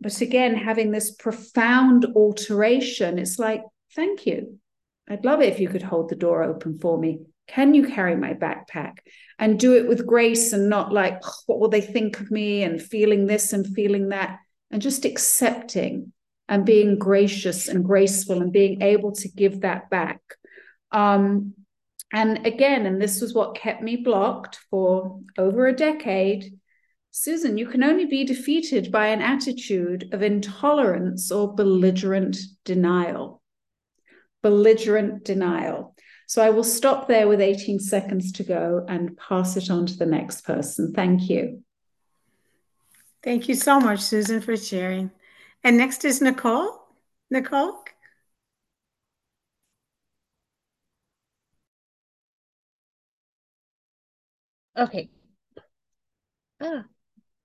[0.00, 3.62] But again, having this profound alteration, it's like,
[3.94, 4.58] thank you
[5.08, 7.20] I'd love it if you could hold the door open for me.
[7.48, 8.98] Can you carry my backpack?
[9.38, 12.62] And do it with grace and not like, oh, what will they think of me?
[12.62, 14.38] And feeling this and feeling that,
[14.70, 16.12] and just accepting
[16.48, 20.20] and being gracious and graceful and being able to give that back.
[20.92, 21.54] Um,
[22.12, 26.58] and again, and this was what kept me blocked for over a decade.
[27.10, 33.41] Susan, you can only be defeated by an attitude of intolerance or belligerent denial
[34.42, 35.94] belligerent denial.
[36.26, 39.96] So I will stop there with 18 seconds to go and pass it on to
[39.96, 40.92] the next person.
[40.92, 41.62] Thank you.
[43.22, 45.10] Thank you so much, Susan, for sharing.
[45.62, 46.80] And next is Nicole.
[47.30, 47.84] Nicole?
[54.76, 55.10] Okay.
[56.60, 56.84] Ah,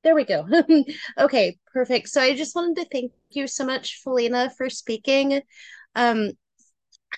[0.03, 0.47] there we go.
[1.17, 2.09] okay, perfect.
[2.09, 5.41] So I just wanted to thank you so much, Felina, for speaking.
[5.95, 6.31] Um,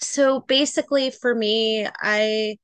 [0.01, 2.55] so basically for me i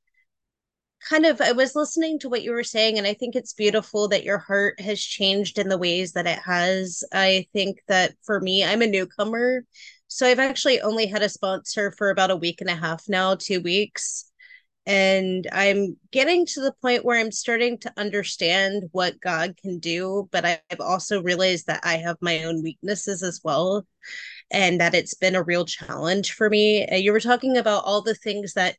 [1.09, 4.07] kind of i was listening to what you were saying and i think it's beautiful
[4.07, 7.03] that your heart has changed in the ways that it has.
[7.13, 9.63] I think that for me i'm a newcomer
[10.07, 13.35] so i've actually only had a sponsor for about a week and a half now
[13.35, 14.31] two weeks
[14.87, 20.29] and i'm getting to the point where i'm starting to understand what god can do
[20.31, 23.85] but i've also realized that i have my own weaknesses as well
[24.51, 26.87] and that it's been a real challenge for me.
[26.87, 28.77] Uh, you were talking about all the things that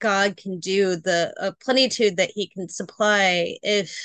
[0.00, 3.98] God can do, the uh, plenitude that He can supply if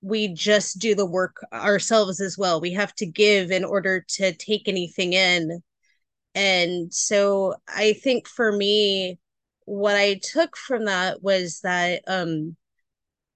[0.00, 2.60] we just do the work ourselves as well.
[2.60, 5.62] We have to give in order to take anything in.
[6.34, 9.18] And so I think for me,
[9.64, 12.56] what I took from that was that um,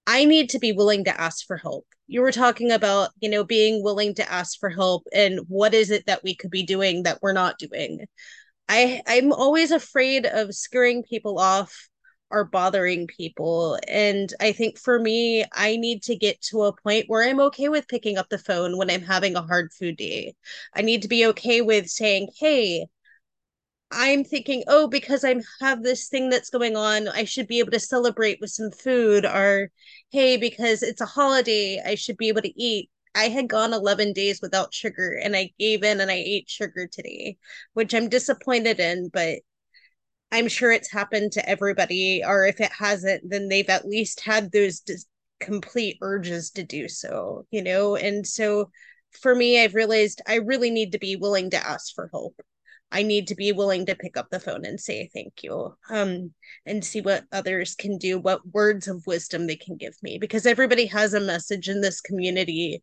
[0.07, 1.85] I need to be willing to ask for help.
[2.07, 5.91] You were talking about you know being willing to ask for help and what is
[5.91, 8.07] it that we could be doing that we're not doing?
[8.69, 11.89] I i'm always afraid of scaring people off
[12.31, 13.79] or bothering people.
[13.87, 17.69] And i think for me i need to get to a point where i'm okay
[17.69, 20.35] with picking up the phone when i'm having a hard food day.
[20.75, 22.87] I need to be okay with saying hey
[23.91, 27.71] I'm thinking, oh, because I have this thing that's going on, I should be able
[27.71, 29.71] to celebrate with some food, or
[30.11, 32.89] hey, because it's a holiday, I should be able to eat.
[33.15, 36.87] I had gone 11 days without sugar and I gave in and I ate sugar
[36.87, 37.37] today,
[37.73, 39.39] which I'm disappointed in, but
[40.31, 42.23] I'm sure it's happened to everybody.
[42.25, 45.05] Or if it hasn't, then they've at least had those dis-
[45.39, 47.95] complete urges to do so, you know?
[47.95, 48.71] And so
[49.11, 52.35] for me, I've realized I really need to be willing to ask for help.
[52.91, 56.33] I need to be willing to pick up the phone and say thank you um,
[56.65, 60.45] and see what others can do, what words of wisdom they can give me, because
[60.45, 62.81] everybody has a message in this community.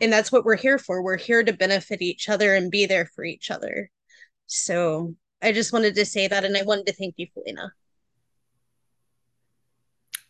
[0.00, 1.02] And that's what we're here for.
[1.02, 3.90] We're here to benefit each other and be there for each other.
[4.46, 6.44] So I just wanted to say that.
[6.44, 7.72] And I wanted to thank you, Felina.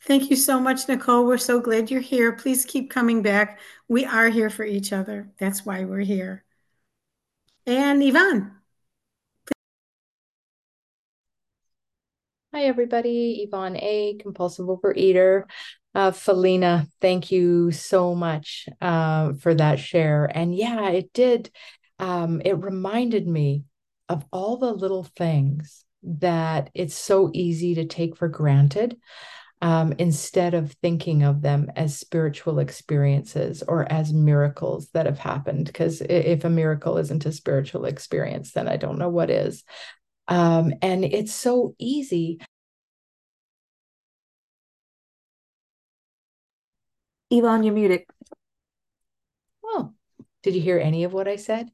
[0.03, 1.25] Thank you so much, Nicole.
[1.25, 2.33] We're so glad you're here.
[2.33, 3.59] Please keep coming back.
[3.89, 5.31] We are here for each other.
[5.39, 6.45] That's why we're here.
[7.67, 8.53] And Yvonne.
[12.67, 13.43] Everybody.
[13.47, 15.45] Yvonne A., compulsive overeater.
[15.95, 20.25] Uh, Felina, thank you so much uh, for that share.
[20.25, 21.51] And yeah, it did.
[21.99, 23.65] Um, it reminded me
[24.09, 28.97] of all the little things that it's so easy to take for granted
[29.63, 35.67] um, instead of thinking of them as spiritual experiences or as miracles that have happened.
[35.67, 39.65] Because if a miracle isn't a spiritual experience, then I don't know what is.
[40.29, 42.41] Um, and it's so easy.
[47.31, 48.05] Yvonne, you're muted.
[49.65, 49.93] Oh,
[50.43, 51.71] did you hear any of what I said?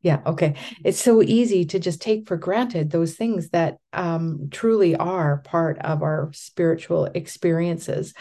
[0.00, 0.54] Yeah, okay.
[0.84, 5.78] It's so easy to just take for granted those things that um, truly are part
[5.80, 8.14] of our spiritual experiences.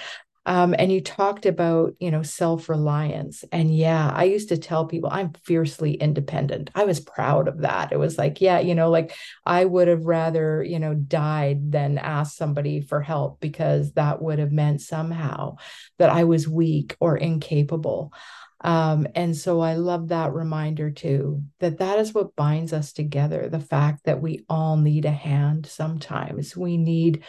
[0.47, 3.43] Um, and you talked about, you know, self reliance.
[3.51, 6.71] And yeah, I used to tell people I'm fiercely independent.
[6.73, 7.91] I was proud of that.
[7.91, 9.13] It was like, yeah, you know, like
[9.45, 14.39] I would have rather, you know, died than ask somebody for help because that would
[14.39, 15.57] have meant somehow
[15.99, 18.13] that I was weak or incapable.
[18.61, 23.49] Um, and so I love that reminder too that that is what binds us together
[23.49, 26.55] the fact that we all need a hand sometimes.
[26.57, 27.23] We need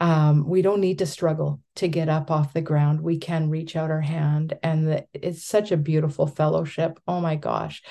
[0.00, 3.00] um, we don't need to struggle to get up off the ground.
[3.00, 7.00] We can reach out our hand, and the, it's such a beautiful fellowship.
[7.06, 7.82] Oh my gosh.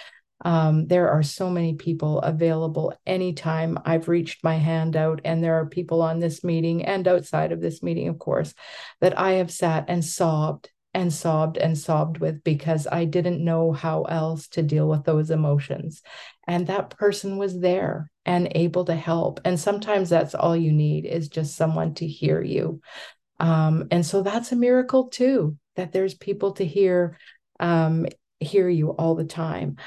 [0.46, 5.56] Um, there are so many people available anytime I've reached my hand out, and there
[5.56, 8.54] are people on this meeting and outside of this meeting, of course,
[9.02, 13.72] that I have sat and sobbed and sobbed and sobbed with because I didn't know
[13.72, 16.02] how else to deal with those emotions.
[16.48, 19.40] And that person was there and able to help.
[19.46, 22.82] And sometimes that's all you need is just someone to hear you.
[23.40, 27.20] Um, and so that's a miracle too, that there's people to hear
[27.60, 28.08] um,
[28.40, 29.78] hear you all the time.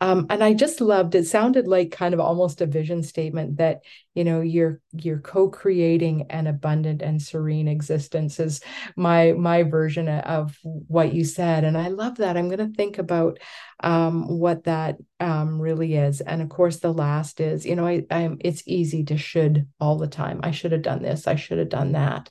[0.00, 1.26] Um, and I just loved it.
[1.26, 3.80] Sounded like kind of almost a vision statement that
[4.14, 8.60] you know you're you're co-creating an abundant and serene existence is
[8.94, 12.36] my my version of what you said, and I love that.
[12.36, 13.40] I'm going to think about
[13.80, 16.20] um, what that um, really is.
[16.20, 19.98] And of course, the last is you know I, I'm it's easy to should all
[19.98, 20.40] the time.
[20.44, 21.26] I should have done this.
[21.26, 22.30] I should have done that.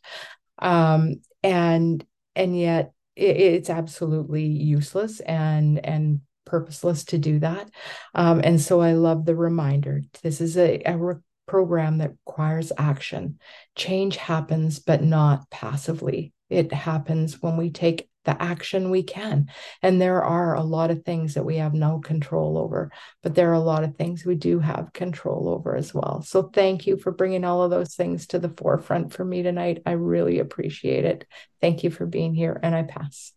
[0.59, 7.69] Um, and and yet it's absolutely useless and and purposeless to do that.
[8.15, 10.01] Um, and so I love the reminder.
[10.23, 13.39] This is a, a re- program that requires action.
[13.75, 16.33] Change happens, but not passively.
[16.49, 19.49] It happens when we take the action we can.
[19.81, 22.91] And there are a lot of things that we have no control over,
[23.23, 26.21] but there are a lot of things we do have control over as well.
[26.21, 29.81] So thank you for bringing all of those things to the forefront for me tonight.
[29.85, 31.25] I really appreciate it.
[31.61, 33.36] Thank you for being here, and I pass.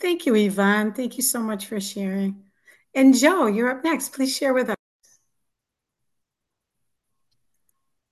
[0.00, 0.92] Thank you, Yvonne.
[0.92, 2.44] Thank you so much for sharing.
[2.94, 4.12] And Joe, you're up next.
[4.12, 4.76] Please share with us.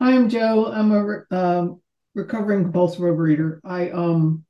[0.01, 0.72] Hi, I'm Joe.
[0.72, 1.81] I'm a um,
[2.14, 3.61] recovering compulsive overeater.
[3.64, 4.44] I um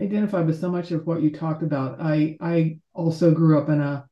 [0.00, 2.00] identify with so much of what you talked about.
[2.00, 4.06] I I also grew up in a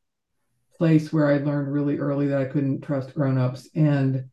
[0.76, 4.24] place where I learned really early that I couldn't trust grown-ups and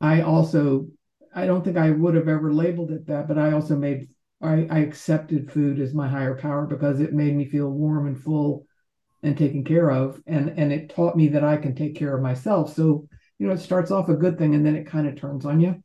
[0.00, 0.88] I also
[1.34, 4.08] I don't think I would have ever labeled it that, but I also made
[4.42, 8.20] I, I accepted food as my higher power because it made me feel warm and
[8.20, 8.66] full
[9.22, 10.20] and taken care of.
[10.26, 12.74] And and it taught me that I can take care of myself.
[12.74, 15.46] So, you know, it starts off a good thing and then it kind of turns
[15.46, 15.82] on you.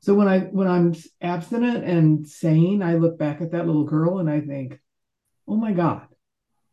[0.00, 4.18] So when I when I'm abstinent and sane, I look back at that little girl
[4.18, 4.78] and I think,
[5.46, 6.06] oh my God,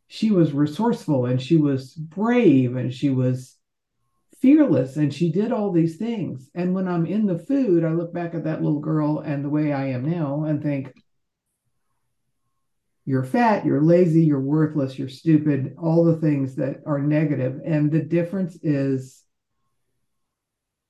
[0.07, 3.56] she was resourceful and she was brave and she was
[4.41, 6.49] fearless and she did all these things.
[6.53, 9.49] And when I'm in the food, I look back at that little girl and the
[9.49, 10.93] way I am now and think,
[13.05, 17.61] you're fat, you're lazy, you're worthless, you're stupid, all the things that are negative.
[17.65, 19.23] And the difference is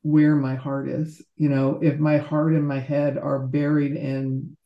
[0.01, 1.23] where my heart is.
[1.35, 4.57] You know, if my heart and my head are buried in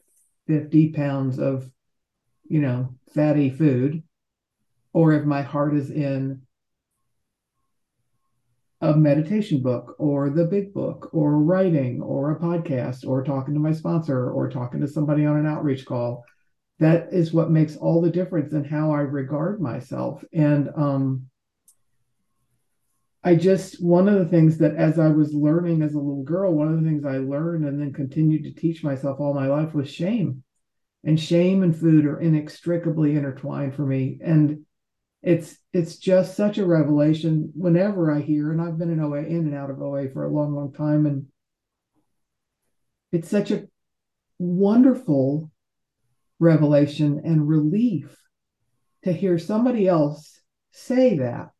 [0.47, 1.69] 50 pounds of,
[2.47, 4.01] you know, fatty food,
[4.93, 6.43] or if my heart is in
[8.81, 13.59] a meditation book or the big book or writing or a podcast or talking to
[13.59, 16.23] my sponsor or talking to somebody on an outreach call
[16.81, 20.25] that is what makes all the difference in how I regard myself.
[20.33, 21.27] And um,
[23.23, 26.51] I just, one of the things that as I was learning as a little girl,
[26.51, 29.75] one of the things I learned and then continued to teach myself all my life
[29.75, 30.43] was shame.
[31.03, 34.17] And shame and food are inextricably intertwined for me.
[34.19, 34.65] And
[35.23, 39.45] it's it's just such a revelation whenever I hear, and I've been in OA in
[39.45, 41.27] and out of OA for a long, long time, and
[43.11, 43.67] it's such a
[44.39, 45.51] wonderful
[46.39, 48.17] revelation and relief
[49.03, 50.39] to hear somebody else
[50.71, 51.51] say that,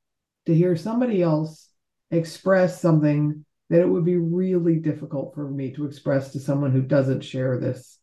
[0.47, 1.69] to hear somebody else
[2.09, 6.81] express something that it would be really difficult for me to express to someone who
[6.81, 7.99] doesn't share this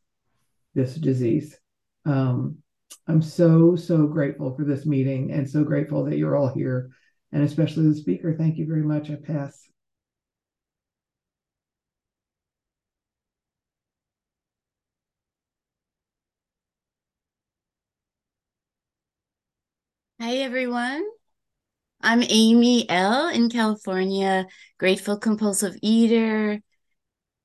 [0.75, 1.57] this disease.
[2.05, 2.59] Um,
[3.07, 6.91] I'm so so grateful for this meeting and so grateful that you're all here,
[7.33, 8.35] and especially the speaker.
[8.37, 9.11] Thank you very much.
[9.11, 9.69] I pass.
[20.21, 21.05] Hi, everyone.
[22.01, 23.29] I'm Amy L.
[23.29, 24.47] in California,
[24.79, 26.61] grateful compulsive eater.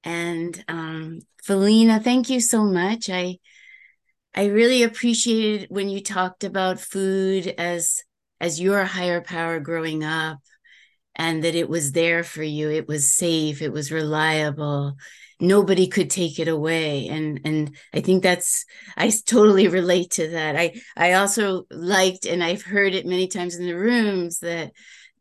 [0.04, 3.10] And um, Felina, thank you so much.
[3.10, 3.38] I
[4.36, 8.02] I really appreciated when you talked about food as
[8.40, 10.40] as your higher power growing up
[11.16, 12.70] and that it was there for you.
[12.70, 14.96] It was safe, it was reliable,
[15.40, 17.08] nobody could take it away.
[17.08, 18.66] And and i think that's
[18.98, 20.56] i totally relate to that.
[20.56, 24.72] I i also liked and i've heard it many times in the rooms that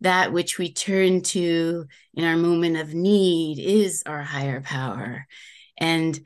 [0.00, 5.26] that which we turn to in our moment of need is our higher power.
[5.78, 6.18] And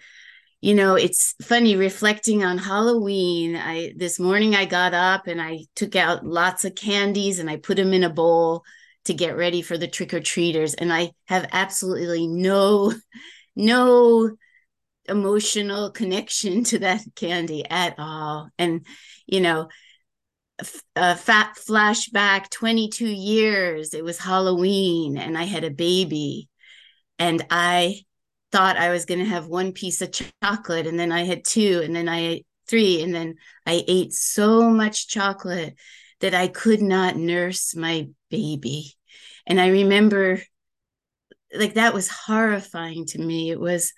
[0.61, 5.59] you know it's funny reflecting on halloween i this morning i got up and i
[5.75, 8.63] took out lots of candies and i put them in a bowl
[9.05, 12.93] to get ready for the trick-or-treaters and i have absolutely no
[13.55, 14.31] no
[15.09, 18.51] emotional connection to that candy at all.
[18.59, 18.87] And,
[19.27, 19.69] you know,
[20.95, 26.49] a fat flashback 22 years, it was Halloween and I had a baby.
[27.19, 28.06] And I
[28.57, 30.87] thought I was going to have one piece of chocolate.
[30.87, 31.83] And then I had two.
[31.85, 33.03] And then I ate three.
[33.03, 33.35] And then
[33.67, 35.75] I ate so much chocolate
[36.21, 38.95] that I could not nurse my baby.
[39.47, 40.41] And I remember
[41.55, 43.51] like that was horrifying to me.
[43.51, 43.93] It was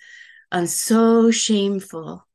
[0.51, 2.27] um, so shameful.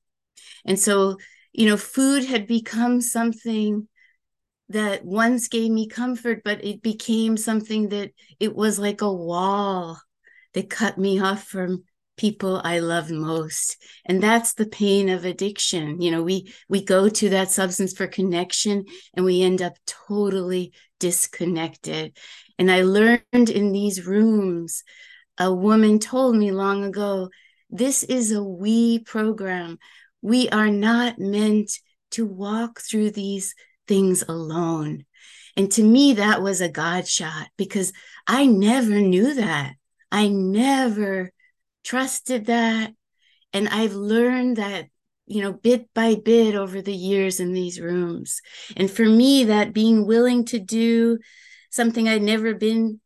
[0.65, 1.19] And so,
[1.53, 3.87] you know, food had become something
[4.71, 10.01] that once gave me comfort, but it became something that it was like a wall
[10.55, 11.85] that cut me off from
[12.17, 13.77] people I love most.
[14.05, 16.01] And that's the pain of addiction.
[16.01, 18.85] You know, we we go to that substance for connection
[19.15, 22.17] and we end up totally disconnected.
[22.59, 24.85] And I learned in these rooms
[25.39, 27.29] a woman told me long ago
[27.71, 29.79] this is a we program.
[30.23, 31.73] We are not meant
[32.13, 33.55] to walk through these
[33.89, 35.05] things alone.
[35.57, 37.93] And to me, that was a God shot because
[38.27, 39.75] I never knew that.
[40.11, 41.33] I never
[41.85, 42.93] trusted that.
[43.53, 44.87] And I've learned that,
[45.27, 48.41] you know, bit by bit over the years in these rooms.
[48.77, 51.19] And for me, that being willing to do
[51.71, 53.01] something I'd never been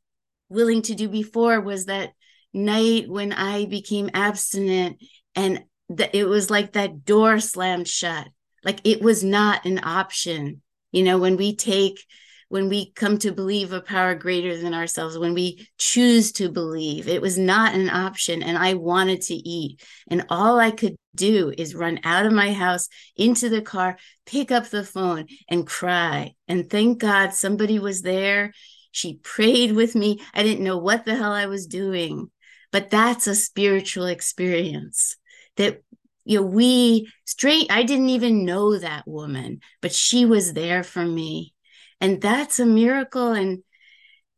[0.48, 2.12] willing to do before was that
[2.52, 5.02] night when I became abstinent
[5.34, 8.28] and that it was like that door slammed shut.
[8.64, 10.62] Like it was not an option.
[10.92, 12.02] You know, when we take,
[12.48, 17.08] when we come to believe a power greater than ourselves, when we choose to believe,
[17.08, 18.42] it was not an option.
[18.42, 19.82] And I wanted to eat.
[20.08, 24.50] And all I could do is run out of my house into the car, pick
[24.50, 26.34] up the phone, and cry.
[26.46, 28.52] And thank God somebody was there.
[28.92, 30.20] She prayed with me.
[30.32, 32.30] I didn't know what the hell I was doing
[32.70, 35.16] but that's a spiritual experience
[35.56, 35.82] that
[36.24, 41.04] you know we straight i didn't even know that woman but she was there for
[41.04, 41.52] me
[42.00, 43.32] and that's a miracle.
[43.32, 43.62] And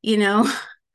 [0.02, 0.50] you know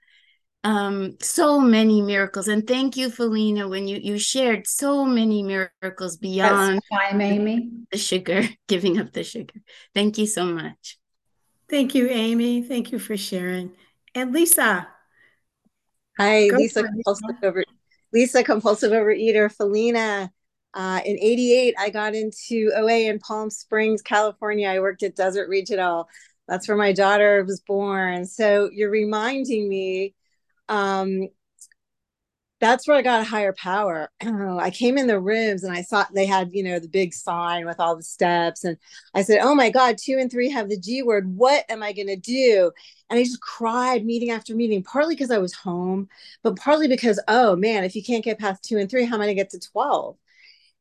[0.64, 2.48] um so many miracles.
[2.48, 7.70] And thank you felina when you you shared so many miracles beyond time amy.
[7.92, 9.60] the sugar giving up the sugar.
[9.94, 10.98] Thank you so much.
[11.70, 12.62] Thank you amy.
[12.62, 13.72] Thank you for sharing.
[14.14, 14.88] And lisa.
[16.18, 17.66] Hi, Go Lisa, compulsive over,
[18.14, 20.32] Lisa, compulsive overeater, Felina.
[20.74, 24.70] Uh, in 88, I got into OA in Palm Springs, California.
[24.70, 26.08] I worked at Desert Regional.
[26.48, 28.26] That's where my daughter was born.
[28.26, 30.14] So you're reminding me
[30.70, 31.30] um,
[32.62, 34.10] that's where I got a higher power.
[34.22, 37.66] I came in the rooms and I saw they had, you know, the big sign
[37.66, 38.64] with all the steps.
[38.64, 38.78] And
[39.14, 41.36] I said, Oh my God, two and three have the G word.
[41.36, 42.72] What am I going to do?
[43.10, 46.08] And I just cried meeting after meeting, partly because I was home,
[46.44, 49.22] but partly because, oh man, if you can't get past two and three, how am
[49.22, 50.18] I going to get to 12?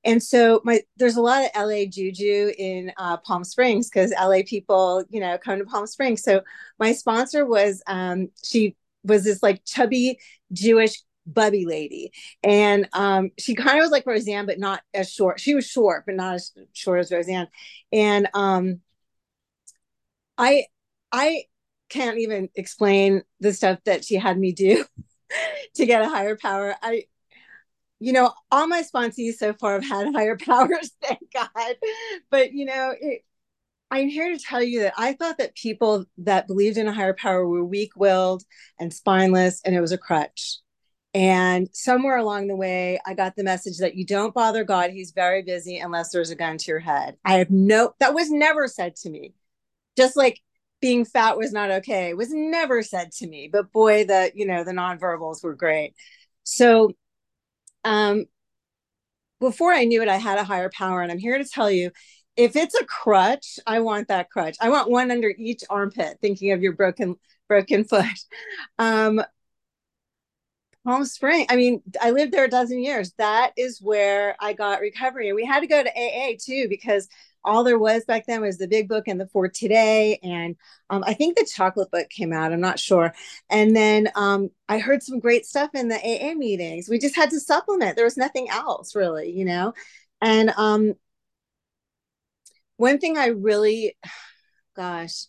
[0.04, 4.40] And so my there's a lot of LA juju in uh, Palm Springs because LA
[4.46, 6.22] people, you know, come to Palm Springs.
[6.22, 6.42] So
[6.78, 10.18] my sponsor was um, she was this like chubby
[10.52, 15.40] Jewish bubby lady, and um, she kind of was like Roseanne, but not as short.
[15.40, 17.48] She was short, but not as short as Roseanne.
[17.92, 18.80] And um,
[20.38, 20.66] I
[21.12, 21.44] I
[21.88, 24.84] can't even explain the stuff that she had me do
[25.74, 26.74] to get a higher power.
[26.82, 27.04] I
[28.04, 31.76] you know, all my sponsees so far have had higher powers, thank God.
[32.30, 33.24] But, you know, it,
[33.90, 37.14] I'm here to tell you that I thought that people that believed in a higher
[37.14, 38.42] power were weak willed
[38.78, 40.58] and spineless, and it was a crutch.
[41.14, 44.90] And somewhere along the way, I got the message that you don't bother God.
[44.90, 47.16] He's very busy unless there's a gun to your head.
[47.24, 49.32] I have no, that was never said to me.
[49.96, 50.40] Just like
[50.80, 53.48] being fat was not okay, was never said to me.
[53.50, 55.94] But boy, the, you know, the nonverbals were great.
[56.42, 56.90] So
[57.84, 58.24] um,
[59.40, 61.02] before I knew it, I had a higher power.
[61.02, 61.90] And I'm here to tell you
[62.36, 64.56] if it's a crutch, I want that crutch.
[64.60, 67.16] I want one under each armpit, thinking of your broken
[67.48, 68.04] broken foot.
[68.78, 69.22] Um,
[70.84, 71.46] Palm Spring.
[71.48, 73.12] I mean, I lived there a dozen years.
[73.16, 75.28] That is where I got recovery.
[75.28, 77.08] And we had to go to AA too, because
[77.44, 80.18] all there was back then was the big book and the for today.
[80.22, 80.56] And
[80.90, 83.14] um, i think the chocolate book came out i'm not sure.
[83.50, 86.88] And then um, i heard some great stuff in the aa meetings.
[86.88, 87.96] We just had to supplement.
[87.96, 89.74] There was nothing else really you know?
[90.20, 90.94] And um,
[92.76, 93.96] one thing i really
[94.76, 95.26] gosh.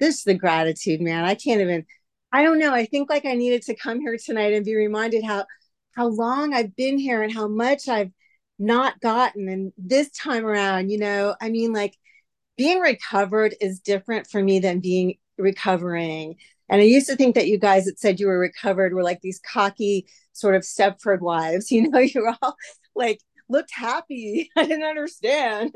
[0.00, 1.24] This is the gratitude man.
[1.24, 1.86] I can't even
[2.32, 2.72] i don't know.
[2.74, 5.46] I think like i needed to come here tonight and be reminded how
[5.94, 8.10] how long i've been here and how much i've
[8.58, 9.48] not gotten.
[9.48, 11.96] And this time around, you know, I mean, like
[12.56, 16.36] being recovered is different for me than being recovering.
[16.68, 19.20] And I used to think that you guys that said you were recovered were like
[19.20, 22.56] these cocky sort of Stepford wives, you know, you're all
[22.94, 24.50] like looked happy.
[24.56, 25.74] I didn't understand.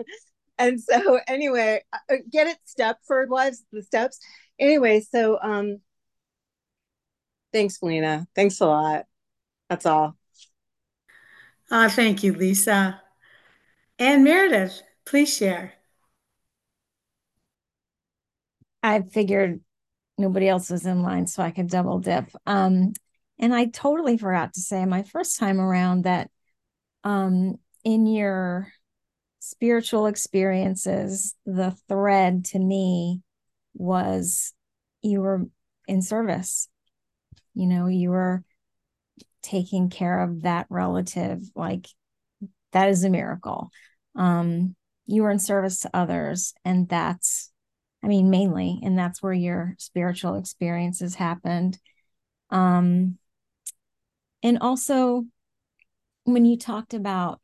[0.58, 4.18] And so anyway, uh, get it Stepford wives, the steps.
[4.58, 5.80] Anyway, so um
[7.52, 8.26] thanks, Melina.
[8.34, 9.06] Thanks a lot.
[9.68, 10.17] That's all.
[11.70, 13.00] Uh, thank you, Lisa.
[13.98, 15.74] And Meredith, please share.
[18.82, 19.60] I figured
[20.16, 22.30] nobody else was in line, so I could double dip.
[22.46, 22.92] Um,
[23.38, 26.30] and I totally forgot to say my first time around that
[27.04, 28.72] um, in your
[29.40, 33.20] spiritual experiences, the thread to me
[33.74, 34.52] was
[35.02, 35.46] you were
[35.86, 36.68] in service.
[37.54, 38.44] You know, you were
[39.42, 41.88] taking care of that relative like
[42.72, 43.70] that is a miracle.
[44.14, 44.74] Um
[45.06, 47.50] you are in service to others and that's
[48.04, 51.78] i mean mainly and that's where your spiritual experiences happened.
[52.50, 53.18] Um
[54.42, 55.24] and also
[56.24, 57.40] when you talked about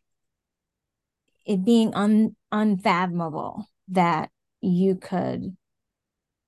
[1.47, 4.31] it being un, unfathomable that
[4.61, 5.57] you could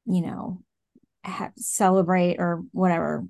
[0.07, 0.63] you know
[1.25, 3.25] have, celebrate or whatever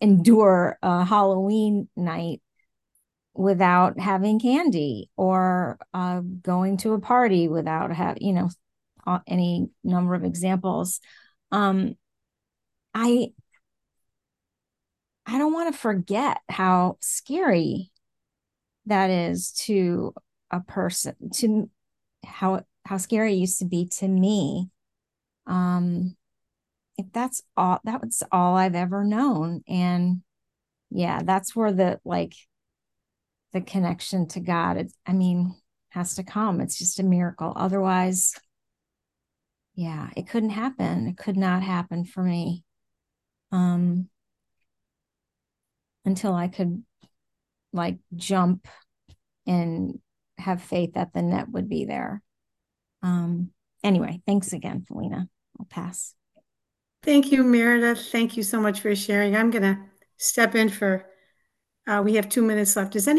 [0.00, 2.40] endure a Halloween night
[3.34, 8.48] without having candy or uh, going to a party without have you know
[9.26, 11.00] any number of examples.
[11.50, 11.96] Um
[12.94, 13.28] i
[15.26, 17.90] i don't want to forget how scary
[18.86, 20.14] that is to
[20.50, 21.70] a person to
[22.24, 24.70] how how scary it used to be to me.
[25.46, 26.16] Um
[26.98, 29.62] if that's all that was all I've ever known.
[29.68, 30.22] And
[30.90, 32.34] yeah, that's where the like
[33.52, 35.54] the connection to God, it, I mean,
[35.90, 36.60] has to come.
[36.60, 37.52] It's just a miracle.
[37.56, 38.34] Otherwise,
[39.74, 41.06] yeah, it couldn't happen.
[41.06, 42.64] It could not happen for me.
[43.52, 44.08] Um
[46.04, 46.82] until I could
[47.72, 48.66] like jump
[49.46, 50.00] and
[50.38, 52.22] have faith that the net would be there.
[53.02, 53.50] Um
[53.84, 55.28] anyway, thanks again, Felina.
[55.58, 56.14] I'll pass.
[57.02, 58.10] Thank you, Meredith.
[58.10, 59.36] Thank you so much for sharing.
[59.36, 59.78] I'm going to
[60.16, 61.06] step in for,
[61.86, 62.92] uh, we have two minutes left.
[62.92, 63.06] Does any